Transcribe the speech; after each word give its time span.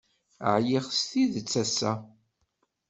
Ɛyiɣ 0.53 0.85
s 0.91 0.99
tidet 1.09 1.53
ass-a. 1.63 1.91